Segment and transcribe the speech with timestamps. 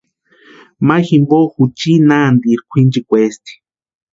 [0.87, 3.51] Mayu jimpo juchi nantieri kwʼinchikwaesïnti.